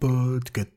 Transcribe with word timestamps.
Podcast. 0.00 0.68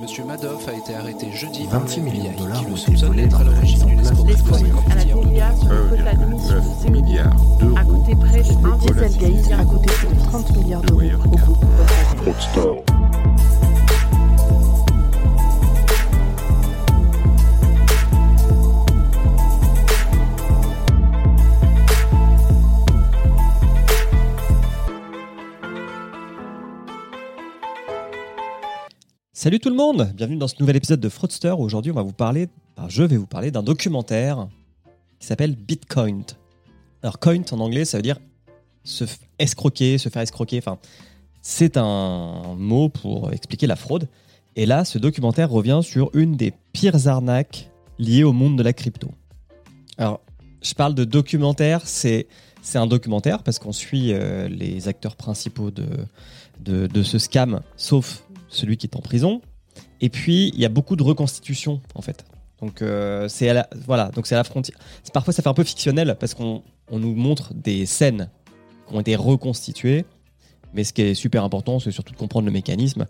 Monsieur 0.00 0.24
Madoff 0.24 0.66
a 0.68 0.72
été 0.72 0.94
arrêté 0.94 1.30
jeudi 1.32 1.66
26 1.70 2.00
millions 2.00 2.32
de 2.32 2.38
dollars 2.38 2.66
ont 2.66 2.76
été 2.76 2.94
volés 3.06 3.26
dans 3.26 3.38
à 3.38 3.44
la 3.44 3.50
l'origine 3.50 3.86
d'une 3.86 3.98
mise 4.00 4.10
en 4.10 4.24
place 4.24 4.36
escroquerie 4.36 4.64
des 4.64 4.70
à 4.70 4.94
la 4.94 5.02
forfaitaire. 5.04 5.22
TVA 5.22 5.56
sur 5.56 5.68
le 5.68 5.88
quota 5.88 6.14
d'émission 6.14 6.56
de 6.56 6.82
6 6.82 6.90
milliards. 6.90 7.36
À 7.76 7.84
côté 7.84 8.14
près 8.16 8.42
de 8.42 8.78
Dieselgate, 8.78 9.60
à 9.60 9.64
côté 9.64 9.86
de 9.88 10.22
30 10.24 10.56
milliards 10.56 10.82
d'euros 10.82 11.00
Salut 29.42 29.58
tout 29.58 29.70
le 29.70 29.74
monde, 29.74 30.12
bienvenue 30.14 30.36
dans 30.36 30.48
ce 30.48 30.56
nouvel 30.60 30.76
épisode 30.76 31.00
de 31.00 31.08
Fraudster. 31.08 31.54
Aujourd'hui, 31.58 31.90
on 31.90 31.94
va 31.94 32.02
vous 32.02 32.12
parler, 32.12 32.48
je 32.88 33.02
vais 33.02 33.16
vous 33.16 33.26
parler 33.26 33.50
d'un 33.50 33.62
documentaire 33.62 34.48
qui 35.18 35.26
s'appelle 35.26 35.56
Bitcoin. 35.56 36.24
Alors, 37.02 37.18
coin 37.18 37.40
en 37.50 37.60
anglais, 37.60 37.86
ça 37.86 37.96
veut 37.96 38.02
dire 38.02 38.18
se 38.84 39.06
escroquer, 39.38 39.96
se 39.96 40.10
faire 40.10 40.20
escroquer. 40.20 40.58
Enfin, 40.58 40.78
c'est 41.40 41.78
un 41.78 42.54
mot 42.58 42.90
pour 42.90 43.32
expliquer 43.32 43.66
la 43.66 43.76
fraude. 43.76 44.08
Et 44.56 44.66
là, 44.66 44.84
ce 44.84 44.98
documentaire 44.98 45.48
revient 45.48 45.80
sur 45.82 46.10
une 46.12 46.36
des 46.36 46.52
pires 46.74 47.06
arnaques 47.06 47.70
liées 47.98 48.24
au 48.24 48.34
monde 48.34 48.58
de 48.58 48.62
la 48.62 48.74
crypto. 48.74 49.10
Alors, 49.96 50.20
je 50.60 50.74
parle 50.74 50.94
de 50.94 51.04
documentaire, 51.04 51.80
c'est 51.86 52.26
c'est 52.60 52.76
un 52.76 52.86
documentaire 52.86 53.42
parce 53.42 53.58
qu'on 53.58 53.72
suit 53.72 54.12
euh, 54.12 54.48
les 54.48 54.86
acteurs 54.86 55.16
principaux 55.16 55.70
de, 55.70 55.86
de 56.58 57.02
ce 57.02 57.18
scam, 57.18 57.62
sauf 57.78 58.22
celui 58.50 58.76
qui 58.76 58.86
est 58.86 58.96
en 58.96 59.00
prison. 59.00 59.40
Et 60.00 60.08
puis, 60.08 60.50
il 60.54 60.60
y 60.60 60.64
a 60.64 60.68
beaucoup 60.68 60.96
de 60.96 61.02
reconstitutions, 61.02 61.80
en 61.94 62.02
fait. 62.02 62.24
Donc, 62.60 62.82
euh, 62.82 63.28
c'est 63.28 63.48
à 63.48 63.54
la, 63.54 63.68
voilà, 63.86 64.10
donc 64.10 64.26
c'est 64.26 64.34
à 64.34 64.38
la 64.38 64.44
frontière. 64.44 64.76
Parfois, 65.12 65.32
ça 65.32 65.42
fait 65.42 65.48
un 65.48 65.54
peu 65.54 65.64
fictionnel 65.64 66.16
parce 66.20 66.34
qu'on 66.34 66.62
on 66.90 66.98
nous 66.98 67.14
montre 67.14 67.54
des 67.54 67.86
scènes 67.86 68.28
qui 68.86 68.94
ont 68.94 69.00
été 69.00 69.16
reconstituées. 69.16 70.04
Mais 70.74 70.84
ce 70.84 70.92
qui 70.92 71.02
est 71.02 71.14
super 71.14 71.42
important, 71.42 71.80
c'est 71.80 71.90
surtout 71.90 72.12
de 72.12 72.18
comprendre 72.18 72.46
le 72.46 72.52
mécanisme 72.52 73.06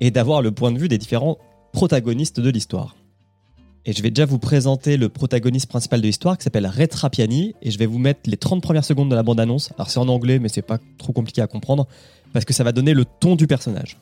et 0.00 0.10
d'avoir 0.10 0.40
le 0.40 0.52
point 0.52 0.72
de 0.72 0.78
vue 0.78 0.88
des 0.88 0.98
différents 0.98 1.38
protagonistes 1.72 2.40
de 2.40 2.48
l'histoire. 2.48 2.96
Et 3.84 3.92
je 3.92 4.02
vais 4.02 4.10
déjà 4.10 4.26
vous 4.26 4.38
présenter 4.38 4.96
le 4.96 5.08
protagoniste 5.08 5.68
principal 5.68 6.00
de 6.00 6.06
l'histoire 6.06 6.38
qui 6.38 6.44
s'appelle 6.44 6.66
Ray 6.66 6.86
Trappiani 6.86 7.54
et 7.62 7.70
je 7.70 7.78
vais 7.78 7.86
vous 7.86 7.98
mettre 7.98 8.20
les 8.26 8.36
30 8.36 8.62
premières 8.62 8.84
secondes 8.84 9.10
de 9.10 9.16
la 9.16 9.24
bande-annonce. 9.24 9.72
Alors 9.76 9.90
c'est 9.90 9.98
en 9.98 10.08
anglais 10.08 10.38
mais 10.38 10.48
c'est 10.48 10.62
pas 10.62 10.78
trop 10.98 11.12
compliqué 11.12 11.42
à 11.42 11.48
comprendre 11.48 11.88
parce 12.32 12.44
que 12.44 12.52
ça 12.52 12.62
va 12.62 12.70
donner 12.70 12.94
le 12.94 13.04
ton 13.04 13.34
du 13.34 13.48
personnage. 13.48 13.98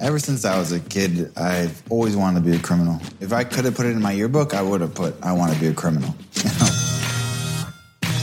Ever 0.00 0.18
since 0.18 0.44
I 0.44 0.58
was 0.58 0.72
a 0.72 0.80
kid, 0.80 1.30
I've 1.36 1.82
always 1.88 2.16
wanted 2.16 2.42
to 2.42 2.50
be 2.50 2.56
a 2.56 2.58
criminal. 2.58 3.00
If 3.20 3.32
I 3.32 3.44
could 3.44 3.64
have 3.64 3.76
put 3.76 3.86
it 3.86 3.90
in 3.90 4.02
my 4.02 4.12
yearbook, 4.12 4.52
I 4.52 4.60
would 4.60 4.80
have 4.80 4.94
put, 4.94 5.14
I 5.22 5.32
want 5.32 5.52
to 5.52 5.60
be 5.60 5.68
a 5.68 5.72
criminal. 5.72 6.10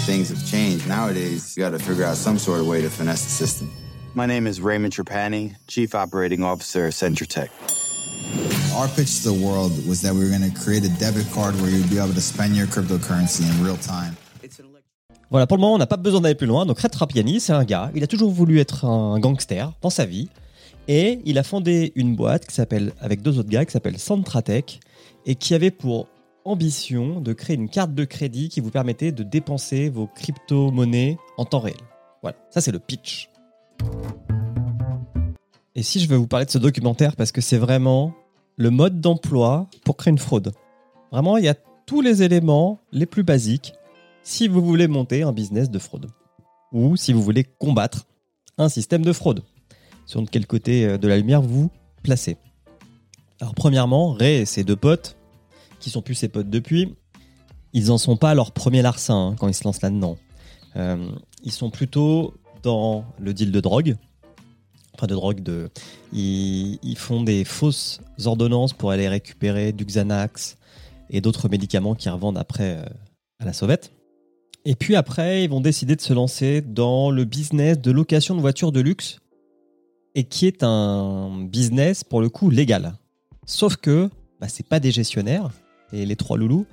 Things 0.06 0.30
have 0.30 0.46
changed. 0.46 0.88
Nowadays, 0.88 1.56
you 1.56 1.64
got 1.64 1.70
to 1.70 1.80
figure 1.80 2.04
out 2.04 2.18
some 2.18 2.38
sort 2.38 2.60
of 2.60 2.68
way 2.68 2.82
to 2.82 2.90
finesse 2.90 3.24
the 3.24 3.32
system. 3.32 3.72
My 4.14 4.26
name 4.26 4.46
is 4.48 4.60
Raymond 4.60 4.94
Trapani, 4.94 5.56
Chief 5.68 5.96
Operating 5.96 6.44
Officer 6.44 6.88
of 6.88 6.94
Centratech. 6.94 7.50
Our 8.76 8.88
pitch 8.90 9.22
to 9.24 9.30
the 9.32 9.46
world 9.46 9.72
was 9.88 10.02
that 10.02 10.14
we 10.14 10.20
were 10.20 10.30
going 10.30 10.52
to 10.52 10.60
create 10.60 10.84
a 10.84 10.90
debit 11.00 11.32
card 11.32 11.56
where 11.62 11.70
you'd 11.70 11.90
be 11.90 11.98
able 11.98 12.14
to 12.14 12.22
spend 12.22 12.56
your 12.56 12.68
cryptocurrency 12.68 13.50
in 13.50 13.64
real 13.64 13.78
time. 13.78 14.18
Voilà, 15.32 15.46
pour 15.46 15.58
le 15.58 15.62
moment, 15.62 15.76
on 15.76 15.78
n'a 15.78 15.86
pas 15.86 15.98
besoin 15.98 16.22
d'aller 16.22 16.34
plus 16.34 16.48
loin. 16.48 16.66
Donc, 16.66 16.80
Red 16.80 16.92
Trappiani, 16.92 17.40
c'est 17.40 17.54
un 17.54 17.64
gars. 17.64 17.92
Il 17.94 18.04
a 18.04 18.08
toujours 18.08 18.32
voulu 18.32 18.60
être 18.60 18.86
un 18.86 19.20
gangster 19.20 19.72
dans 19.82 19.92
sa 19.92 20.06
vie. 20.06 20.28
Et 20.92 21.22
il 21.24 21.38
a 21.38 21.44
fondé 21.44 21.94
une 21.94 22.16
boîte 22.16 22.48
qui 22.48 22.56
s'appelle, 22.56 22.94
avec 23.00 23.22
deux 23.22 23.38
autres 23.38 23.48
gars, 23.48 23.64
qui 23.64 23.72
s'appelle 23.72 24.00
Centratech, 24.00 24.80
et 25.28 25.36
qui 25.36 25.54
avait 25.54 25.70
pour 25.70 26.08
ambition 26.46 27.22
de 27.22 27.32
créer 27.34 27.56
une 27.56 27.70
carte 27.70 27.94
de 27.94 28.06
crédit 28.06 28.50
qui 28.50 28.60
vous 28.60 28.72
permettait 28.72 29.12
de 29.12 29.22
dépenser 29.22 29.90
vos 29.90 30.08
crypto-monnaies 30.08 31.20
en 31.38 31.46
temps 31.46 31.60
réel. 31.60 31.78
Voilà, 32.24 32.38
ça 32.50 32.60
c'est 32.60 32.72
le 32.72 32.80
pitch. 32.80 33.30
Et 35.76 35.84
si 35.84 36.00
je 36.00 36.10
veux 36.10 36.18
vous 36.18 36.26
parler 36.26 36.48
de 36.48 36.52
ce 36.52 36.58
documentaire, 36.58 37.16
parce 37.16 37.32
que 37.32 37.40
c'est 37.40 37.60
vraiment 37.60 38.16
le 38.56 38.72
mode 38.72 39.00
d'emploi 39.00 39.68
pour 39.86 39.96
créer 39.96 40.10
une 40.10 40.18
fraude. 40.18 40.54
Vraiment, 41.12 41.38
il 41.38 41.46
y 41.46 41.50
a 41.50 41.56
tous 41.86 42.02
les 42.02 42.24
éléments 42.24 42.80
les 42.92 43.06
plus 43.06 43.24
basiques 43.24 43.74
si 44.24 44.48
vous 44.48 44.66
voulez 44.66 44.88
monter 44.88 45.22
un 45.22 45.34
business 45.34 45.70
de 45.70 45.78
fraude 45.78 46.08
ou 46.72 46.98
si 46.98 47.14
vous 47.14 47.22
voulez 47.22 47.44
combattre 47.44 48.08
un 48.58 48.70
système 48.70 49.04
de 49.04 49.14
fraude. 49.14 49.44
Sur 50.10 50.26
quel 50.26 50.48
côté 50.48 50.88
euh, 50.88 50.98
de 50.98 51.08
la 51.08 51.18
lumière 51.18 51.44
vous 51.44 51.70
placez. 52.02 52.38
Alors 53.40 53.54
premièrement, 53.54 54.12
Ray 54.12 54.38
et 54.38 54.46
ses 54.46 54.64
deux 54.64 54.76
potes, 54.76 55.16
qui 55.80 55.92
sont 55.92 56.02
plus 56.02 56.16
ses 56.16 56.30
potes 56.30 56.50
depuis, 56.50 56.96
ils 57.74 57.92
en 57.92 58.00
sont 58.00 58.18
pas 58.18 58.32
à 58.32 58.34
leur 58.34 58.52
premier 58.52 58.82
larcin 58.82 59.14
hein, 59.14 59.36
quand 59.38 59.48
ils 59.48 59.54
se 59.54 59.64
lancent 59.66 59.84
là-dedans. 59.84 60.18
Euh, 60.78 61.12
ils 61.44 61.52
sont 61.52 61.70
plutôt 61.70 62.34
dans 62.64 63.06
le 63.20 63.36
deal 63.36 63.52
de 63.52 63.60
drogue. 63.60 63.98
Enfin 64.96 65.06
de 65.06 65.14
drogue 65.14 65.44
de... 65.44 65.70
Ils, 66.12 66.80
ils 66.82 66.98
font 66.98 67.22
des 67.22 67.46
fausses 67.46 68.02
ordonnances 68.26 68.74
pour 68.74 68.90
aller 68.90 69.08
récupérer 69.08 69.74
du 69.74 69.86
Xanax 69.86 70.58
et 71.12 71.22
d'autres 71.22 71.50
médicaments 71.50 71.94
qu'ils 71.94 72.10
revendent 72.10 72.40
après 72.40 72.78
euh, 72.78 72.86
à 73.38 73.46
la 73.46 73.54
sauvette. 73.54 73.92
Et 74.66 74.74
puis 74.74 74.96
après, 74.96 75.44
ils 75.44 75.52
vont 75.52 75.62
décider 75.62 75.96
de 75.96 76.02
se 76.02 76.14
lancer 76.14 76.62
dans 76.62 77.12
le 77.12 77.26
business 77.26 77.80
de 77.80 77.92
location 77.92 78.34
de 78.34 78.42
voitures 78.42 78.72
de 78.72 78.80
luxe 78.80 79.20
et 80.16 80.24
qui 80.24 80.48
est 80.48 80.64
un 80.64 81.46
business 81.46 82.04
pour 82.04 82.22
le 82.22 82.30
coup 82.30 82.50
légal. 82.50 82.94
Sauf 83.46 83.78
que 83.78 84.10
bah, 84.40 84.48
c'est 84.48 84.68
pas 84.68 84.80
des 84.80 84.92
gestionnaires 84.92 85.50
et 85.92 86.06
les 86.06 86.16
trois 86.16 86.38
loulous 86.38 86.66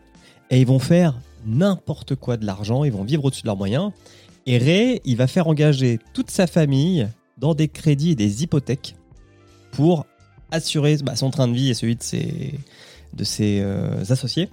et 0.50 0.60
ils 0.60 0.66
vont 0.66 0.78
faire 0.78 1.18
n'importe 1.44 2.14
quoi 2.14 2.36
de 2.36 2.44
l'argent, 2.44 2.84
ils 2.84 2.92
vont 2.92 3.04
vivre 3.04 3.24
au-dessus 3.24 3.42
de 3.42 3.46
leurs 3.46 3.56
moyens. 3.56 3.92
Et 4.46 4.58
Ray, 4.58 5.00
il 5.04 5.16
va 5.16 5.26
faire 5.26 5.48
engager 5.48 5.98
toute 6.12 6.30
sa 6.30 6.46
famille 6.46 7.08
dans 7.38 7.54
des 7.54 7.68
crédits 7.68 8.12
et 8.12 8.14
des 8.14 8.42
hypothèques 8.42 8.94
pour 9.72 10.06
assurer 10.50 10.96
bah, 10.98 11.16
son 11.16 11.30
train 11.30 11.48
de 11.48 11.54
vie 11.54 11.70
et 11.70 11.74
celui 11.74 11.96
de 11.96 12.02
ses, 13.24 13.60
euh, 13.60 14.04
associés. 14.08 14.48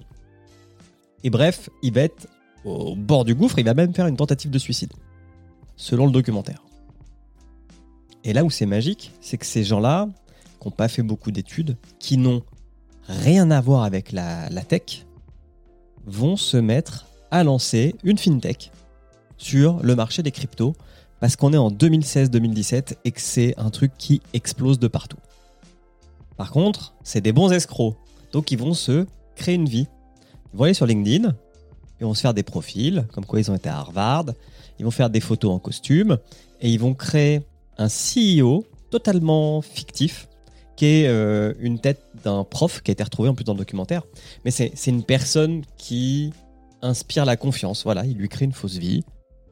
Et 1.22 1.30
bref, 1.30 1.70
il 1.82 1.92
va 1.92 2.02
être 2.02 2.26
au 2.64 2.96
bord 2.96 3.24
du 3.24 3.34
gouffre, 3.34 3.58
il 3.58 3.64
va 3.64 3.74
même 3.74 3.94
faire 3.94 4.06
une 4.06 4.16
tentative 4.16 4.50
de 4.50 4.58
suicide, 4.58 4.92
selon 5.76 6.06
le 6.06 6.12
documentaire. 6.12 6.63
Et 8.24 8.32
là 8.32 8.42
où 8.42 8.50
c'est 8.50 8.66
magique, 8.66 9.12
c'est 9.20 9.36
que 9.36 9.46
ces 9.46 9.64
gens-là, 9.64 10.08
qui 10.58 10.66
n'ont 10.66 10.72
pas 10.72 10.88
fait 10.88 11.02
beaucoup 11.02 11.30
d'études, 11.30 11.76
qui 11.98 12.16
n'ont 12.16 12.42
rien 13.06 13.50
à 13.50 13.60
voir 13.60 13.84
avec 13.84 14.12
la, 14.12 14.48
tech, 14.66 15.04
vont 16.06 16.36
se 16.36 16.56
mettre 16.56 17.06
à 17.30 17.44
lancer 17.44 17.94
une 18.02 18.16
fintech 18.16 18.70
sur 19.36 19.82
le 19.82 19.94
marché 19.94 20.22
des 20.22 20.30
cryptos, 20.30 20.74
parce 21.20 21.36
qu'on 21.36 21.52
est 21.52 21.58
en 21.58 21.70
2016-2017 21.70 22.96
et 23.04 23.10
que 23.10 23.20
c'est 23.20 23.54
un 23.58 23.70
truc 23.70 23.92
qui 23.98 24.22
explose 24.32 24.78
de 24.78 24.88
partout. 24.88 25.18
Par 26.36 26.50
contre, 26.50 26.94
c'est 27.02 27.20
des 27.20 27.32
bons 27.32 27.52
escrocs, 27.52 27.96
donc 28.32 28.50
ils 28.50 28.58
vont 28.58 28.74
se 28.74 29.06
créer 29.36 29.54
une 29.54 29.68
vie. 29.68 29.86
Ils 30.52 30.56
vont 30.56 30.64
aller 30.64 30.74
sur 30.74 30.86
LinkedIn, 30.86 31.34
ils 32.00 32.04
vont 32.04 32.14
se 32.14 32.22
faire 32.22 32.34
des 32.34 32.42
profils, 32.42 33.06
comme 33.12 33.26
quoi 33.26 33.38
ils 33.40 33.50
ont 33.50 33.54
été 33.54 33.68
à 33.68 33.78
Harvard, 33.78 34.26
ils 34.78 34.84
vont 34.84 34.90
faire 34.90 35.10
des 35.10 35.20
photos 35.20 35.52
en 35.52 35.58
costume, 35.58 36.18
et 36.60 36.70
ils 36.70 36.80
vont 36.80 36.94
créer 36.94 37.42
un 37.78 37.88
CEO 37.88 38.64
totalement 38.90 39.60
fictif, 39.60 40.28
qui 40.76 40.86
est 40.86 41.08
euh, 41.08 41.52
une 41.60 41.78
tête 41.78 42.02
d'un 42.24 42.44
prof 42.44 42.82
qui 42.82 42.90
a 42.90 42.92
été 42.92 43.02
retrouvé 43.02 43.28
en 43.28 43.34
plus 43.34 43.44
dans 43.44 43.52
le 43.52 43.58
documentaire. 43.58 44.02
Mais 44.44 44.50
c'est 44.50 44.72
une 44.86 45.04
personne 45.04 45.62
qui 45.76 46.32
inspire 46.82 47.24
la 47.24 47.36
confiance. 47.36 47.84
Voilà, 47.84 48.04
il 48.04 48.16
lui 48.16 48.28
crée 48.28 48.44
une 48.44 48.52
fausse 48.52 48.76
vie, 48.76 49.04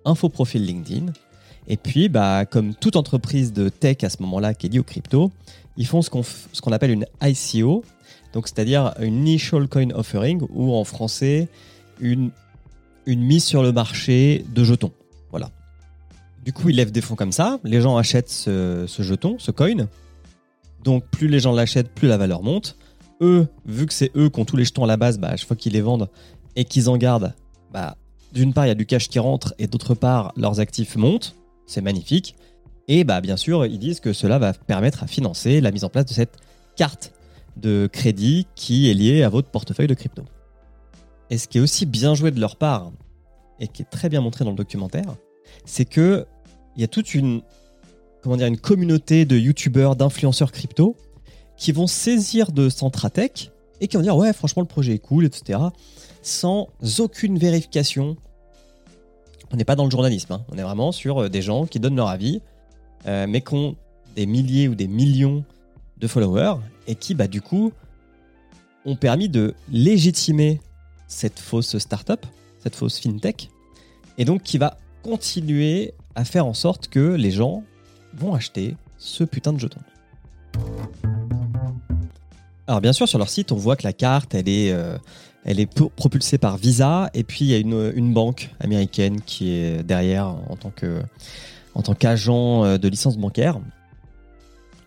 un 0.05 0.15
faux 0.15 0.29
profil 0.29 0.65
LinkedIn. 0.65 1.07
Et 1.69 1.77
puis, 1.77 2.09
bah, 2.09 2.45
comme 2.45 2.75
toute 2.75 2.97
entreprise 2.97 3.53
de 3.53 3.69
tech 3.69 3.99
à 4.03 4.11
ce 4.11 4.17
moment-là 4.23 4.55
qui 4.55 4.67
est 4.67 4.71
liée 4.71 4.79
au 4.81 4.85
crypto, 4.85 5.31
ils 5.77 5.87
font 5.87 6.03
ce 6.03 6.11
qu'on 6.11 6.23
qu'on 6.61 6.73
appelle 6.73 6.91
une 6.91 7.07
ICO, 7.23 7.85
donc 8.33 8.49
c'est-à-dire 8.49 8.95
une 9.01 9.27
Initial 9.27 9.69
Coin 9.69 9.91
Offering, 9.91 10.43
ou 10.51 10.73
en 10.75 10.85
français, 10.85 11.49
une, 12.01 12.31
une 13.07 13.23
mise 13.23 13.45
sur 13.45 13.63
le 13.63 13.73
marché 13.73 14.45
de 14.55 14.65
jetons. 14.65 14.93
Du 16.43 16.53
coup, 16.53 16.69
ils 16.69 16.77
lèvent 16.77 16.93
des 16.93 17.01
fonds 17.01 17.15
comme 17.15 17.33
ça. 17.33 17.59
Les 17.65 17.81
gens 17.81 17.97
achètent 17.97 18.31
ce, 18.31 18.85
ce 18.87 19.03
jeton, 19.03 19.37
ce 19.39 19.51
coin. 19.51 19.89
Donc, 20.83 21.05
plus 21.07 21.29
les 21.29 21.39
gens 21.39 21.53
l'achètent, 21.53 21.95
plus 21.95 22.09
la 22.09 22.17
valeur 22.17 22.43
monte. 22.43 22.77
Eux, 23.21 23.47
vu 23.65 23.87
que 23.87 23.93
c'est 23.93 24.11
eux 24.17 24.29
qui 24.29 24.41
ont 24.41 24.45
tous 24.45 24.57
les 24.57 24.65
jetons 24.65 24.83
à 24.83 24.89
la 24.89 24.97
base, 24.97 25.19
bah, 25.19 25.29
à 25.29 25.37
chaque 25.37 25.47
fois 25.47 25.57
qu'ils 25.57 25.75
les 25.75 25.81
vendent 25.81 26.09
et 26.57 26.65
qu'ils 26.65 26.89
en 26.89 26.97
gardent, 26.97 27.35
bah, 27.73 27.97
d'une 28.33 28.53
part, 28.53 28.67
il 28.67 28.69
y 28.69 28.73
a 28.73 28.75
du 28.75 28.87
cash 28.87 29.09
qui 29.09 29.21
rentre 29.21 29.55
et 29.59 29.69
d'autre 29.69 29.95
part, 29.95 30.33
leurs 30.37 30.59
actifs 30.59 30.97
montent. 30.97 31.37
C'est 31.67 31.81
magnifique. 31.81 32.35
Et 32.89 33.05
bah, 33.05 33.21
bien 33.21 33.37
sûr, 33.37 33.65
ils 33.65 33.79
disent 33.79 34.01
que 34.01 34.13
cela 34.13 34.39
va 34.39 34.53
permettre 34.53 35.05
à 35.05 35.07
financer 35.07 35.61
la 35.61 35.71
mise 35.71 35.85
en 35.85 35.89
place 35.89 36.07
de 36.07 36.13
cette 36.13 36.39
carte 36.75 37.13
de 37.57 37.89
crédit 37.91 38.47
qui 38.57 38.91
est 38.91 38.95
liée 38.95 39.23
à 39.23 39.29
votre 39.29 39.49
portefeuille 39.49 39.87
de 39.87 39.95
crypto. 39.95 40.25
Et 41.31 41.39
ce 41.39 41.47
qui 41.47 41.59
est 41.59 41.61
aussi 41.61 41.87
bien 41.87 42.15
joué 42.15 42.33
de 42.33 42.41
leur 42.41 42.57
part 42.57 42.91
et 43.61 43.69
qui 43.69 43.83
est 43.83 43.91
très 43.91 44.09
bien 44.09 44.21
montré 44.21 44.45
dans 44.45 44.51
le 44.51 44.57
documentaire, 44.57 45.15
c'est 45.65 45.85
que 45.85 46.27
il 46.77 46.81
y 46.81 46.85
a 46.85 46.89
toute 46.89 47.15
une 47.15 47.43
communauté 48.63 49.25
de 49.25 49.37
youtubeurs, 49.37 49.97
d'influenceurs 49.97 50.53
crypto 50.53 50.97
qui 51.57 51.73
vont 51.73 51.87
saisir 51.87 52.53
de 52.53 52.69
Centratech 52.69 53.51
et 53.81 53.89
qui 53.89 53.97
vont 53.97 54.03
dire 54.03 54.17
ouais 54.17 54.33
franchement 54.33 54.63
le 54.63 54.69
projet 54.69 54.95
est 54.95 54.99
cool 54.99 55.25
etc 55.25 55.59
sans 56.23 56.69
aucune 57.01 57.37
vérification. 57.37 58.17
On 59.53 59.57
n'est 59.57 59.65
pas 59.65 59.77
dans 59.77 59.85
le 59.85 59.91
journalisme, 59.91 60.33
hein. 60.33 60.45
on 60.51 60.57
est 60.57 60.63
vraiment 60.63 60.93
sur 60.93 61.23
euh, 61.25 61.29
des 61.29 61.43
gens 61.43 61.67
qui 61.67 61.79
donnent 61.79 61.97
leur 61.97 62.09
avis, 62.09 62.41
euh, 63.07 63.27
mais 63.29 63.43
qui 63.43 63.55
ont 63.55 63.77
des 64.17 64.25
milliers 64.25 64.69
ou 64.69 64.75
des 64.75 64.87
millions 64.87 65.45
de 65.99 66.07
followers 66.07 66.57
et 66.87 66.95
qui 66.95 67.15
bah 67.15 67.29
du 67.29 67.43
coup 67.43 67.73
ont 68.85 68.97
permis 68.97 69.29
de 69.29 69.55
légitimer 69.71 70.61
cette 71.07 71.39
fausse 71.39 71.77
startup, 71.79 72.25
cette 72.63 72.75
fausse 72.75 72.99
fintech, 72.99 73.51
et 74.17 74.25
donc 74.25 74.43
qui 74.43 74.59
va 74.59 74.79
continuer 75.03 75.95
à 76.15 76.25
faire 76.25 76.47
en 76.47 76.55
sorte 76.55 76.89
que 76.89 77.15
les 77.15 77.31
gens 77.31 77.65
vont 78.15 78.35
acheter 78.35 78.77
ce 78.99 79.25
putain 79.25 79.53
de 79.53 79.59
jeton. 79.59 79.81
Alors 82.67 82.81
bien 82.81 82.93
sûr, 82.93 83.09
sur 83.09 83.19
leur 83.19 83.29
site, 83.29 83.53
on 83.53 83.57
voit 83.57 83.77
que 83.77 83.85
la 83.85 83.93
carte, 83.93 84.35
elle 84.35 84.49
est, 84.49 84.73
euh, 84.73 84.97
elle 85.45 85.61
est 85.61 85.67
propulsée 85.67 86.39
par 86.39 86.57
Visa, 86.57 87.11
et 87.15 87.25
puis 87.25 87.45
il 87.45 87.49
y 87.49 87.55
a 87.55 87.59
une, 87.59 88.15
banque 88.15 88.51
américaine 88.61 89.21
qui 89.21 89.51
est 89.51 89.83
derrière 89.83 90.27
en 90.27 90.57
tant 90.57 90.71
que 90.71 91.03
en 91.75 91.83
qu'agent 91.83 92.65
euh, 92.65 92.79
de 92.79 92.89
licence 92.89 93.17
bancaire. 93.17 93.59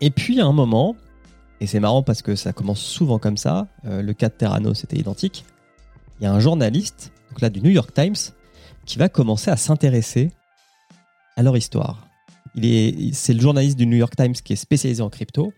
Et 0.00 0.10
puis 0.10 0.40
à 0.40 0.46
un 0.46 0.52
moment, 0.52 0.96
et 1.60 1.66
c'est 1.66 1.80
marrant 1.80 2.02
parce 2.02 2.22
que 2.22 2.36
ça 2.36 2.52
commence 2.52 2.80
souvent 2.80 3.18
comme 3.18 3.36
ça, 3.36 3.66
euh, 3.86 4.02
le 4.02 4.12
cas 4.14 4.28
de 4.28 4.34
Terrano 4.34 4.72
c'était 4.72 4.96
identique, 4.96 5.44
il 6.20 6.24
y 6.24 6.26
a 6.26 6.32
un 6.32 6.40
journaliste, 6.40 7.12
donc 7.30 7.40
là 7.40 7.50
du 7.50 7.60
New 7.60 7.70
York 7.70 7.92
Times, 7.92 8.14
qui 8.86 8.98
va 8.98 9.08
commencer 9.08 9.50
à 9.50 9.56
s'intéresser 9.56 10.30
à 11.36 11.42
leur 11.42 11.56
histoire. 11.56 12.08
Est, 12.62 13.12
c'est 13.12 13.34
le 13.34 13.40
journaliste 13.40 13.76
du 13.76 13.86
New 13.86 13.96
York 13.96 14.16
Times 14.16 14.32
qui 14.32 14.54
est 14.54 14.56
spécialisé 14.56 15.02
en 15.02 15.10
crypto. 15.10 15.52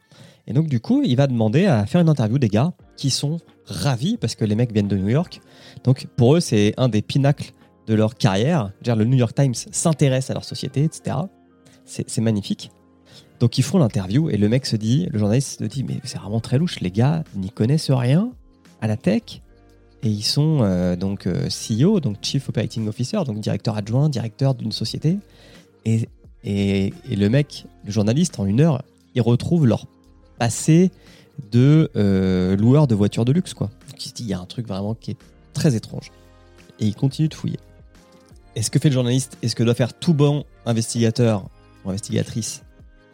Et 0.48 0.52
donc, 0.52 0.66
du 0.66 0.80
coup, 0.80 1.02
il 1.04 1.14
va 1.14 1.26
demander 1.26 1.66
à 1.66 1.86
faire 1.86 2.00
une 2.00 2.08
interview 2.08 2.38
des 2.38 2.48
gars 2.48 2.72
qui 2.96 3.10
sont 3.10 3.38
ravis 3.66 4.16
parce 4.16 4.34
que 4.34 4.44
les 4.44 4.56
mecs 4.56 4.72
viennent 4.72 4.88
de 4.88 4.96
New 4.96 5.10
York. 5.10 5.40
Donc, 5.84 6.08
pour 6.16 6.36
eux, 6.36 6.40
c'est 6.40 6.74
un 6.78 6.88
des 6.88 7.02
pinacles 7.02 7.52
de 7.86 7.94
leur 7.94 8.16
carrière. 8.16 8.72
Le 8.84 9.04
New 9.04 9.16
York 9.16 9.34
Times 9.34 9.54
s'intéresse 9.54 10.30
à 10.30 10.34
leur 10.34 10.44
société, 10.44 10.82
etc. 10.82 11.16
C'est 11.84 12.20
magnifique. 12.20 12.70
Donc, 13.40 13.58
ils 13.58 13.62
font 13.62 13.78
l'interview 13.78 14.30
et 14.30 14.36
le 14.36 14.48
mec 14.48 14.66
se 14.66 14.76
dit, 14.76 15.06
le 15.12 15.18
journaliste 15.18 15.60
se 15.60 15.64
dit, 15.64 15.84
mais 15.84 16.00
c'est 16.02 16.18
vraiment 16.18 16.40
très 16.40 16.58
louche. 16.58 16.80
Les 16.80 16.90
gars 16.90 17.22
n'y 17.36 17.50
connaissent 17.50 17.90
rien 17.90 18.32
à 18.80 18.88
la 18.88 18.96
tech 18.96 19.42
et 20.02 20.08
ils 20.08 20.22
sont 20.22 20.58
euh, 20.62 20.96
donc 20.96 21.26
euh, 21.26 21.48
CEO, 21.48 22.00
donc 22.00 22.18
Chief 22.22 22.48
Operating 22.48 22.86
Officer, 22.88 23.18
donc 23.26 23.40
directeur 23.40 23.76
adjoint, 23.76 24.08
directeur 24.08 24.54
d'une 24.54 24.72
société. 24.72 25.18
Et, 25.84 26.08
et, 26.44 26.92
le 27.10 27.28
mec, 27.28 27.64
le 27.84 27.90
journaliste, 27.90 28.38
en 28.38 28.46
une 28.46 28.60
heure, 28.60 28.82
il 29.14 29.22
retrouve 29.22 29.66
leur 29.66 29.86
passé 30.38 30.90
de 31.50 31.90
euh, 31.96 32.56
loueur 32.56 32.86
de 32.86 32.94
voitures 32.94 33.24
de 33.24 33.32
luxe. 33.32 33.54
Quoi. 33.54 33.70
Donc 33.90 34.04
il 34.04 34.08
se 34.08 34.14
dit, 34.14 34.24
y 34.24 34.34
a 34.34 34.38
un 34.38 34.46
truc 34.46 34.68
vraiment 34.68 34.94
qui 34.94 35.12
est 35.12 35.18
très 35.52 35.74
étrange. 35.74 36.12
Et 36.78 36.86
il 36.86 36.94
continue 36.94 37.28
de 37.28 37.34
fouiller. 37.34 37.58
Et 38.54 38.62
ce 38.62 38.70
que 38.70 38.78
fait 38.78 38.88
le 38.88 38.94
journaliste, 38.94 39.36
et 39.42 39.48
ce 39.48 39.56
que 39.56 39.64
doit 39.64 39.74
faire 39.74 39.94
tout 39.94 40.14
bon 40.14 40.44
investigateur 40.64 41.48
ou 41.84 41.90
investigatrice 41.90 42.62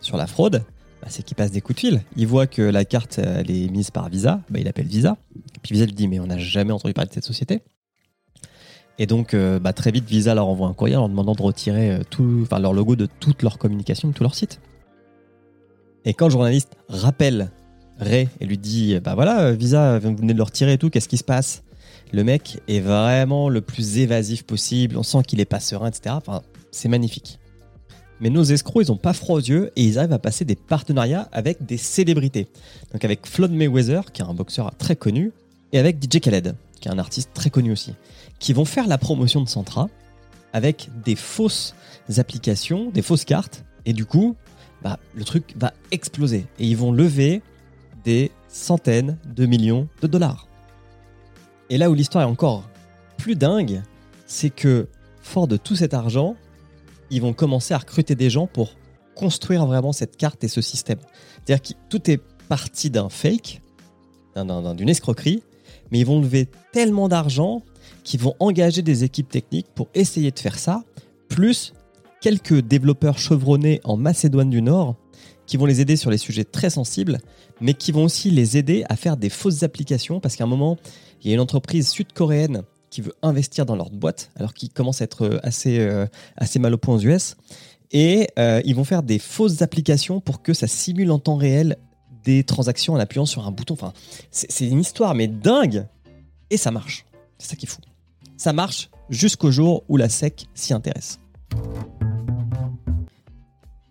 sur 0.01 0.17
la 0.17 0.27
fraude, 0.27 0.63
bah, 1.05 1.11
c'est 1.11 1.23
qu'il 1.23 1.37
passe 1.37 1.51
des 1.51 1.61
coups 1.61 1.77
de 1.77 1.81
fil. 1.81 2.03
Il 2.17 2.27
voit 2.27 2.47
que 2.47 2.63
la 2.63 2.87
carte 2.87 3.19
elle 3.19 3.51
est 3.51 3.71
mise 3.71 3.91
par 3.91 4.09
Visa, 4.09 4.41
bah, 4.49 4.59
il 4.59 4.67
appelle 4.67 4.87
Visa. 4.87 5.19
Puis 5.63 5.75
Visa 5.75 5.85
lui 5.85 5.93
dit 5.93 6.09
mais 6.09 6.19
on 6.19 6.27
n'a 6.27 6.39
jamais 6.39 6.73
entendu 6.73 6.95
parler 6.95 7.11
de 7.11 7.15
cette 7.15 7.27
société. 7.27 7.61
Et 8.99 9.07
donc 9.07 9.35
euh, 9.35 9.59
bah, 9.59 9.75
très 9.75 9.91
vite 9.91 10.07
Visa 10.07 10.35
leur 10.35 10.49
envoie 10.49 10.67
un 10.67 10.73
courrier 10.73 10.97
en 10.97 11.11
demandant 11.11 11.35
de 11.35 11.43
retirer 11.43 11.91
euh, 11.91 11.99
tout, 12.09 12.47
leur 12.59 12.73
logo 12.73 12.97
de 12.97 13.07
toute 13.21 13.43
leur 13.43 13.59
communication, 13.59 14.09
de 14.09 14.15
tout 14.15 14.23
leur 14.23 14.35
site. 14.35 14.61
Et 16.07 16.15
quand 16.15 16.25
le 16.25 16.33
journaliste 16.33 16.75
rappelle 16.89 17.51
Ray 17.99 18.29
et 18.41 18.47
lui 18.47 18.57
dit 18.57 18.99
bah 19.01 19.15
voilà 19.15 19.53
Visa 19.53 19.99
vous 19.99 20.17
venez 20.17 20.33
de 20.33 20.39
le 20.39 20.43
retirer 20.43 20.73
et 20.73 20.79
tout, 20.79 20.89
qu'est-ce 20.89 21.09
qui 21.09 21.19
se 21.19 21.25
passe? 21.25 21.65
Le 22.15 22.25
mec 22.25 22.61
est 22.67 22.81
vraiment 22.81 23.51
le 23.51 23.61
plus 23.61 23.99
évasif 23.99 24.45
possible. 24.45 24.97
On 24.97 25.03
sent 25.03 25.23
qu'il 25.27 25.41
est 25.41 25.45
pas 25.45 25.61
serein, 25.61 25.89
etc. 25.89 26.15
Enfin 26.17 26.41
c'est 26.71 26.89
magnifique. 26.89 27.41
Mais 28.25 28.31
nos 28.31 28.43
escrocs, 28.43 28.87
ils 28.87 28.91
ont 28.91 28.97
pas 28.97 29.13
froid 29.13 29.37
aux 29.37 29.43
yeux 29.43 29.71
et 29.77 29.85
ils 29.85 29.99
arrivent 29.99 30.15
à 30.15 30.19
passer 30.19 30.47
des 30.47 30.57
partenariats 30.57 31.29
avec 31.31 31.67
des 31.67 31.77
célébrités. 31.77 32.49
Donc 32.91 33.05
avec 33.05 33.27
Floyd 33.27 33.53
Mayweather, 33.53 34.13
qui 34.13 34.23
est 34.23 34.25
un 34.25 34.33
boxeur 34.33 34.75
très 34.79 34.97
connu, 34.97 35.33
et 35.73 35.79
avec 35.79 36.03
DJ 36.03 36.21
Khaled, 36.21 36.57
qui 36.81 36.89
est 36.89 36.91
un 36.91 36.99
artiste 36.99 37.33
très 37.35 37.51
connu 37.51 37.71
aussi, 37.71 37.93
qui 38.39 38.55
vont 38.55 38.65
faire 38.65 38.87
la 38.87 38.97
promotion 38.97 39.43
de 39.43 39.49
Centra 39.51 39.91
avec 40.55 40.89
des 41.05 41.17
fausses 41.17 41.75
applications, 42.17 42.89
des 42.91 43.03
fausses 43.03 43.27
cartes, 43.27 43.67
et 43.85 43.93
du 43.93 44.07
coup, 44.07 44.37
bah, 44.83 44.99
le 45.15 45.25
truc 45.25 45.53
va 45.59 45.75
exploser. 45.91 46.47
Et 46.59 46.67
ils 46.67 46.79
vont 46.79 46.93
lever 46.93 47.43
des 48.05 48.31
centaines 48.49 49.19
de 49.37 49.45
millions 49.45 49.87
de 50.01 50.07
dollars. 50.07 50.49
Et 51.69 51.77
là 51.77 51.91
où 51.91 51.95
l'histoire 51.95 52.25
est 52.25 52.31
encore 52.31 52.65
plus 53.19 53.37
dingue, 53.37 53.83
c'est 54.25 54.49
que, 54.49 54.89
fort 55.21 55.47
de 55.47 55.59
tout 55.59 55.77
cet 55.77 55.93
argent, 55.93 56.37
ils 57.11 57.23
vont 57.23 57.33
commencer 57.33 57.75
à 57.75 57.79
recruter 57.79 58.15
des 58.15 58.31
gens 58.31 58.47
pour 58.47 58.73
construire 59.15 59.67
vraiment 59.67 59.93
cette 59.93 60.17
carte 60.17 60.43
et 60.45 60.49
ce 60.49 60.61
système. 60.61 60.99
C'est-à-dire 61.45 61.63
que 61.63 61.79
tout 61.89 62.11
est 62.11 62.21
parti 62.49 62.91
d'un 62.91 63.09
fake, 63.09 63.61
d'une 64.37 64.89
escroquerie, 64.89 65.43
mais 65.91 66.01
ils 66.01 66.07
vont 66.07 66.21
lever 66.21 66.49
tellement 66.73 67.09
d'argent 67.09 67.63
qu'ils 68.03 68.21
vont 68.21 68.35
engager 68.41 68.83
des 68.83 69.05
équipes 69.05 69.29
techniques 69.29 69.69
pour 69.75 69.89
essayer 69.95 70.31
de 70.31 70.39
faire 70.39 70.59
ça, 70.59 70.83
plus 71.29 71.73
quelques 72.21 72.61
développeurs 72.61 73.19
chevronnés 73.19 73.81
en 73.85 73.97
Macédoine 73.97 74.51
du 74.51 74.63
Nord 74.63 74.97
qui 75.47 75.57
vont 75.57 75.67
les 75.67 75.81
aider 75.81 75.97
sur 75.97 76.11
les 76.11 76.19
sujets 76.19 76.45
très 76.45 76.71
sensibles, 76.71 77.21
mais 77.61 77.75
qui 77.75 77.93
vont 77.93 78.05
aussi 78.05 78.31
les 78.31 78.57
aider 78.57 78.85
à 78.89 78.97
faire 78.97 79.17
des 79.17 79.29
fausses 79.29 79.63
applications, 79.63 80.19
parce 80.21 80.37
qu'à 80.37 80.45
un 80.45 80.49
moment, 80.49 80.79
il 81.23 81.29
y 81.29 81.31
a 81.33 81.35
une 81.35 81.41
entreprise 81.41 81.89
sud-coréenne 81.89 82.63
qui 82.95 83.01
veut 83.01 83.15
investir 83.23 83.67
dans 83.67 83.75
leur 83.75 83.91
boîte, 83.91 84.31
alors 84.37 84.55
qu'ils 84.55 84.71
commencent 84.71 85.01
à 85.01 85.05
être 85.05 85.25
euh, 85.25 85.41
assez, 85.43 85.81
euh, 85.81 86.07
assez 86.37 86.61
mal 86.61 86.73
au 86.75 86.79
point 86.79 86.95
aux 86.95 87.01
US. 87.01 87.37
Et 87.91 88.29
euh, 88.39 88.63
ils 88.65 88.77
vont 88.77 88.85
faire 88.85 89.03
des 89.03 89.19
fausses 89.19 89.63
applications 89.63 90.21
pour 90.21 90.43
que 90.43 90.55
ça 90.55 90.69
simule 90.69 91.11
en 91.11 91.19
temps 91.19 91.35
réel 91.35 91.77
des 92.23 92.45
transactions 92.45 92.95
en 92.95 93.01
appuyant 93.01 93.27
sur 93.27 93.49
un 93.49 93.51
bouton. 93.51 93.75
Enfin, 93.75 93.93
c'est 94.31 94.69
une 94.69 94.79
histoire, 94.79 95.17
mais 95.17 95.27
dingue 95.27 95.89
Et 96.51 96.57
ça 96.57 96.71
marche. 96.71 97.05
C'est 97.39 97.51
ça 97.51 97.57
qui 97.57 97.67
est 97.67 97.69
fou. 97.69 97.81
Ça 98.37 98.53
marche 98.53 98.91
jusqu'au 99.11 99.51
jour 99.51 99.83
où 99.89 99.97
la 99.97 100.09
SEC 100.09 100.47
s'y 100.55 100.73
intéresse. 100.73 101.19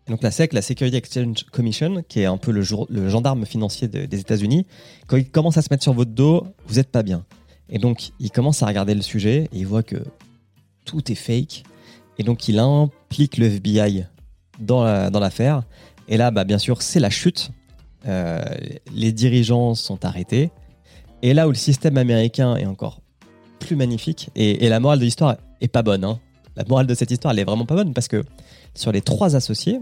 donc 0.07 0.23
la 0.23 0.31
SEC, 0.31 0.53
la 0.53 0.61
Security 0.61 0.95
Exchange 0.95 1.43
Commission, 1.51 2.03
qui 2.07 2.21
est 2.21 2.25
un 2.25 2.37
peu 2.37 2.51
le, 2.51 2.63
gendarme 3.09 3.45
financier 3.45 3.89
des 3.89 4.19
États-Unis, 4.19 4.65
quand 5.07 5.17
il 5.17 5.29
commence 5.29 5.57
à 5.57 5.61
se 5.61 5.67
mettre 5.71 5.83
sur 5.83 5.93
votre 5.93 6.11
dos, 6.11 6.47
vous 6.67 6.75
n'êtes 6.75 6.89
pas 6.89 7.03
bien. 7.03 7.25
Et 7.69 7.79
donc, 7.79 8.11
il 8.19 8.31
commence 8.31 8.61
à 8.63 8.67
regarder 8.67 8.93
le 8.93 9.01
sujet 9.01 9.49
et 9.51 9.59
il 9.59 9.67
voit 9.67 9.83
que 9.83 10.03
tout 10.85 11.11
est 11.11 11.15
fake. 11.15 11.63
Et 12.17 12.23
donc, 12.23 12.47
il 12.47 12.59
implique 12.59 13.37
le 13.37 13.47
FBI 13.47 14.05
dans 14.59 14.83
l'affaire. 14.83 15.55
La, 15.55 15.65
et 16.07 16.17
là, 16.17 16.31
bah, 16.31 16.43
bien 16.43 16.57
sûr, 16.57 16.81
c'est 16.81 16.99
la 16.99 17.09
chute. 17.09 17.51
Euh, 18.05 18.43
les 18.93 19.11
dirigeants 19.11 19.75
sont 19.75 20.05
arrêtés. 20.05 20.51
Et 21.21 21.33
là 21.33 21.47
où 21.47 21.51
le 21.51 21.55
système 21.55 21.97
américain 21.97 22.55
est 22.57 22.65
encore 22.65 22.99
plus 23.59 23.75
magnifique, 23.77 24.29
et, 24.35 24.67
la 24.67 24.81
morale 24.81 24.99
de 24.99 25.05
l'histoire 25.05 25.37
est 25.61 25.69
pas 25.69 25.83
bonne. 25.83 26.03
Hein. 26.03 26.19
La 26.57 26.65
morale 26.65 26.85
de 26.85 26.93
cette 26.93 27.11
histoire, 27.11 27.33
elle 27.33 27.39
est 27.39 27.45
vraiment 27.45 27.65
pas 27.65 27.75
bonne 27.75 27.93
parce 27.93 28.09
que 28.09 28.23
sur 28.75 28.91
les 28.91 29.01
trois 29.01 29.37
associés, 29.37 29.79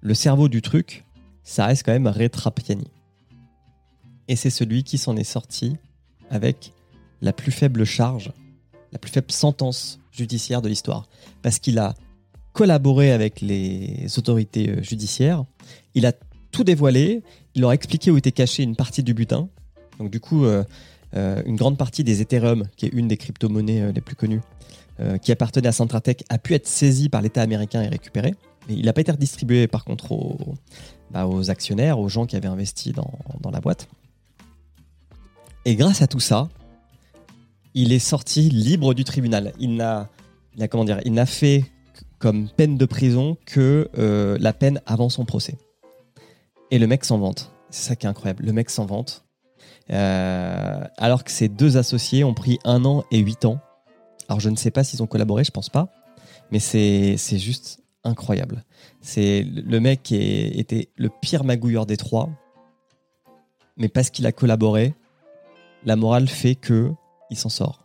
le 0.00 0.14
cerveau 0.14 0.48
du 0.48 0.62
truc, 0.62 1.04
ça 1.42 1.66
reste 1.66 1.84
quand 1.84 1.92
même 1.92 2.06
Ray 2.06 2.30
Et 4.28 4.36
c'est 4.36 4.50
celui 4.50 4.84
qui 4.84 4.96
s'en 4.96 5.16
est 5.16 5.24
sorti 5.24 5.76
avec 6.30 6.72
la 7.20 7.32
plus 7.32 7.52
faible 7.52 7.84
charge, 7.84 8.32
la 8.92 8.98
plus 8.98 9.10
faible 9.10 9.30
sentence 9.30 10.00
judiciaire 10.12 10.62
de 10.62 10.68
l'histoire. 10.68 11.08
Parce 11.42 11.58
qu'il 11.58 11.78
a 11.78 11.94
collaboré 12.52 13.12
avec 13.12 13.40
les 13.40 14.06
autorités 14.18 14.70
euh, 14.70 14.82
judiciaires, 14.82 15.44
il 15.94 16.06
a 16.06 16.12
tout 16.50 16.64
dévoilé, 16.64 17.22
il 17.54 17.60
leur 17.60 17.70
a 17.70 17.74
expliqué 17.74 18.10
où 18.10 18.16
était 18.16 18.32
cachée 18.32 18.62
une 18.62 18.76
partie 18.76 19.02
du 19.02 19.14
butin. 19.14 19.48
Donc 19.98 20.10
du 20.10 20.20
coup, 20.20 20.44
euh, 20.44 20.64
euh, 21.14 21.42
une 21.46 21.56
grande 21.56 21.76
partie 21.76 22.04
des 22.04 22.20
Ethereum, 22.20 22.66
qui 22.76 22.86
est 22.86 22.92
une 22.92 23.08
des 23.08 23.16
crypto-monnaies 23.16 23.92
les 23.92 24.00
plus 24.00 24.16
connues, 24.16 24.40
qui 25.22 25.30
appartenait 25.30 25.68
à 25.68 25.72
Centratech, 25.72 26.24
a 26.28 26.38
pu 26.38 26.54
être 26.54 26.66
saisi 26.66 27.08
par 27.08 27.22
l'État 27.22 27.40
américain 27.40 27.80
et 27.82 27.86
récupéré. 27.86 28.34
Mais 28.66 28.74
il 28.74 28.86
n'a 28.86 28.92
pas 28.92 29.02
été 29.02 29.12
redistribué 29.12 29.68
par 29.68 29.84
contre 29.84 30.10
aux, 30.10 30.56
bah, 31.12 31.28
aux 31.28 31.50
actionnaires, 31.50 32.00
aux 32.00 32.08
gens 32.08 32.26
qui 32.26 32.34
avaient 32.34 32.48
investi 32.48 32.92
dans 32.92 33.50
la 33.52 33.60
boîte. 33.60 33.88
Et 35.64 35.76
grâce 35.76 36.02
à 36.02 36.08
tout 36.08 36.18
ça, 36.18 36.48
il 37.74 37.92
est 37.92 37.98
sorti 37.98 38.48
libre 38.50 38.94
du 38.94 39.04
tribunal. 39.04 39.52
Il 39.58 39.76
n'a, 39.76 40.08
fait 41.26 41.64
comme 42.18 42.48
peine 42.48 42.76
de 42.76 42.86
prison 42.86 43.36
que 43.46 43.88
euh, 43.98 44.36
la 44.40 44.52
peine 44.52 44.80
avant 44.86 45.08
son 45.08 45.24
procès. 45.24 45.56
Et 46.70 46.78
le 46.78 46.86
mec 46.86 47.04
s'en 47.04 47.18
vante. 47.18 47.52
C'est 47.70 47.88
ça 47.88 47.96
qui 47.96 48.06
est 48.06 48.08
incroyable. 48.08 48.44
Le 48.44 48.52
mec 48.52 48.70
s'en 48.70 48.86
vante. 48.86 49.24
Euh, 49.90 50.84
alors 50.96 51.24
que 51.24 51.30
ses 51.30 51.48
deux 51.48 51.76
associés 51.76 52.24
ont 52.24 52.34
pris 52.34 52.58
un 52.64 52.84
an 52.84 53.04
et 53.10 53.18
huit 53.18 53.44
ans. 53.44 53.58
Alors 54.28 54.40
je 54.40 54.50
ne 54.50 54.56
sais 54.56 54.70
pas 54.70 54.84
s'ils 54.84 55.02
ont 55.02 55.06
collaboré, 55.06 55.44
je 55.44 55.50
pense 55.50 55.70
pas. 55.70 55.88
Mais 56.50 56.58
c'est, 56.58 57.16
juste 57.38 57.80
incroyable. 58.04 58.64
C'est 59.00 59.44
le 59.44 59.80
mec 59.80 60.02
qui 60.02 60.16
était 60.16 60.88
le 60.96 61.08
pire 61.08 61.44
magouilleur 61.44 61.86
des 61.86 61.96
trois. 61.96 62.28
Mais 63.76 63.88
parce 63.88 64.10
qu'il 64.10 64.26
a 64.26 64.32
collaboré, 64.32 64.94
la 65.84 65.96
morale 65.96 66.28
fait 66.28 66.54
que 66.54 66.92
il 67.30 67.36
s'en 67.36 67.48
sort. 67.48 67.84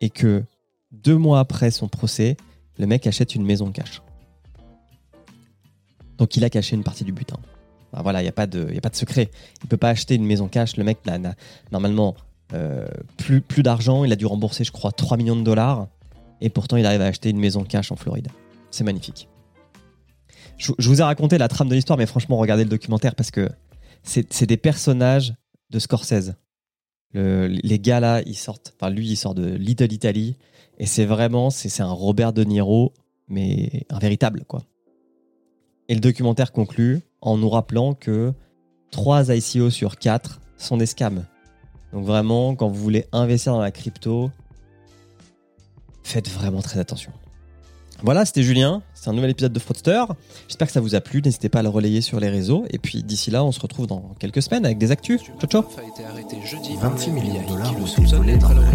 Et 0.00 0.10
que 0.10 0.44
deux 0.92 1.16
mois 1.16 1.40
après 1.40 1.70
son 1.70 1.88
procès, 1.88 2.36
le 2.78 2.86
mec 2.86 3.06
achète 3.06 3.34
une 3.34 3.44
maison 3.44 3.70
cash. 3.70 4.02
Donc 6.18 6.36
il 6.36 6.44
a 6.44 6.50
caché 6.50 6.76
une 6.76 6.84
partie 6.84 7.04
du 7.04 7.12
butin. 7.12 7.38
Voilà, 7.92 8.20
il 8.20 8.24
n'y 8.24 8.28
a, 8.28 8.32
pas 8.32 8.46
de- 8.48 8.76
a 8.76 8.80
pas 8.80 8.88
de 8.88 8.96
secret. 8.96 9.30
Il 9.62 9.68
peut 9.68 9.76
pas 9.76 9.90
acheter 9.90 10.16
une 10.16 10.24
maison 10.26 10.48
cash. 10.48 10.76
Le 10.76 10.82
mec 10.84 10.98
n'a 11.06 11.34
normalement 11.70 12.16
euh, 12.52 12.88
plus, 13.16 13.62
d'argent. 13.62 14.04
Il 14.04 14.12
a 14.12 14.16
dû 14.16 14.26
rembourser, 14.26 14.64
je 14.64 14.72
crois, 14.72 14.90
3 14.90 15.16
millions 15.16 15.36
de 15.36 15.42
dollars. 15.42 15.86
Et 16.40 16.50
pourtant, 16.50 16.76
il 16.76 16.86
arrive 16.86 17.02
à 17.02 17.06
acheter 17.06 17.30
une 17.30 17.38
maison 17.38 17.62
cash 17.62 17.92
en 17.92 17.96
Floride. 17.96 18.28
C'est 18.72 18.82
magnifique. 18.82 19.28
Je, 20.58 20.72
je 20.76 20.88
vous 20.88 21.00
ai 21.00 21.04
raconté 21.04 21.38
la 21.38 21.46
trame 21.46 21.68
de 21.68 21.74
l'histoire, 21.74 21.96
mais 21.96 22.06
franchement, 22.06 22.36
regardez 22.36 22.64
le 22.64 22.70
documentaire 22.70 23.14
parce 23.14 23.30
que 23.30 23.48
c'est 24.02 24.46
des 24.46 24.56
personnages 24.56 25.34
de 25.70 25.78
Scorsese. 25.78 26.34
Le- 27.14 27.46
les 27.46 27.78
gars 27.78 28.00
là, 28.00 28.20
ils 28.26 28.36
sortent. 28.36 28.74
Enfin, 28.78 28.90
lui, 28.90 29.08
il 29.08 29.16
sort 29.16 29.34
de 29.34 29.46
Little 29.54 29.92
Italy. 29.92 30.36
Et 30.78 30.86
c'est 30.86 31.04
vraiment, 31.06 31.50
c'est 31.50 31.68
c'est 31.68 31.82
un 31.82 31.92
Robert 31.92 32.32
De 32.32 32.42
Niro, 32.44 32.92
mais 33.28 33.86
un 33.90 33.98
véritable, 33.98 34.44
quoi. 34.46 34.64
Et 35.88 35.94
le 35.94 36.00
documentaire 36.00 36.50
conclut 36.52 37.00
en 37.20 37.36
nous 37.36 37.48
rappelant 37.48 37.94
que 37.94 38.32
3 38.90 39.34
ICO 39.34 39.70
sur 39.70 39.98
4 39.98 40.40
sont 40.58 40.76
des 40.76 40.86
scams. 40.86 41.24
Donc 41.92 42.04
vraiment, 42.04 42.56
quand 42.56 42.68
vous 42.68 42.82
voulez 42.82 43.06
investir 43.12 43.52
dans 43.52 43.60
la 43.60 43.70
crypto, 43.70 44.30
faites 46.02 46.28
vraiment 46.28 46.62
très 46.62 46.80
attention. 46.80 47.12
Voilà, 48.04 48.26
c'était 48.26 48.42
Julien. 48.42 48.82
C'est 48.92 49.08
un 49.08 49.14
nouvel 49.14 49.30
épisode 49.30 49.54
de 49.54 49.58
Fraudster. 49.58 50.04
J'espère 50.46 50.66
que 50.66 50.74
ça 50.74 50.82
vous 50.82 50.94
a 50.94 51.00
plu. 51.00 51.22
N'hésitez 51.22 51.48
pas 51.48 51.60
à 51.60 51.62
le 51.62 51.70
relayer 51.70 52.02
sur 52.02 52.20
les 52.20 52.28
réseaux. 52.28 52.66
Et 52.68 52.78
puis 52.78 53.02
d'ici 53.02 53.30
là, 53.30 53.42
on 53.42 53.50
se 53.50 53.58
retrouve 53.58 53.86
dans 53.86 54.14
quelques 54.18 54.42
semaines 54.42 54.66
avec 54.66 54.76
des 54.76 54.90
actus. 54.90 55.22
Ciao, 55.22 55.48
ciao. 55.48 55.62
Madoff 55.62 55.78
a 55.78 55.88
été 55.88 56.04
arrêté 56.04 56.36
jeudi 56.44 56.76
26 56.78 57.10
millions 57.12 57.42
de 57.42 57.48
dollars 57.48 57.74
ont 57.80 57.86
été 57.86 58.14
volés 58.14 58.36
dans 58.36 58.48
à 58.50 58.54
la 58.54 58.60
de 58.60 58.68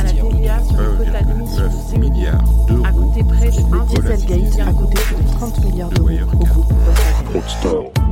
à 0.00 0.02
la. 0.02 0.10
TVA 0.10 0.64
sur 0.64 0.76
le 0.76 0.96
quota 0.96 1.22
d'émission 1.22 1.62
de 1.62 1.90
6 1.90 1.98
milliards, 2.00 2.44
a 2.84 2.92
coûté 2.92 3.22
près 3.22 3.50
de 3.50 4.16
Dieselgate, 4.18 4.68
a 4.68 4.72
coûté 4.72 4.94
plus 5.00 5.24
de 5.24 5.30
30 5.30 5.64
milliards 5.64 5.90
d'euros 5.90 6.08
au 6.08 6.44
groupe 6.44 6.72
Volkswagen. 7.32 8.11